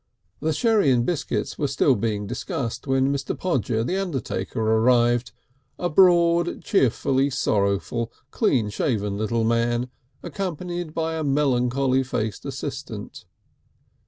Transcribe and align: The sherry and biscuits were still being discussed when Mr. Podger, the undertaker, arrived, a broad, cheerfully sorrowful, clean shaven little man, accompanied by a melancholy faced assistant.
The 0.39 0.51
sherry 0.51 0.89
and 0.89 1.05
biscuits 1.05 1.59
were 1.59 1.67
still 1.67 1.93
being 1.95 2.25
discussed 2.25 2.87
when 2.87 3.13
Mr. 3.13 3.37
Podger, 3.37 3.83
the 3.83 3.97
undertaker, 3.97 4.59
arrived, 4.59 5.31
a 5.77 5.89
broad, 5.91 6.63
cheerfully 6.63 7.29
sorrowful, 7.29 8.11
clean 8.31 8.71
shaven 8.71 9.15
little 9.15 9.43
man, 9.43 9.91
accompanied 10.23 10.95
by 10.95 11.13
a 11.17 11.23
melancholy 11.23 12.01
faced 12.01 12.45
assistant. 12.45 13.25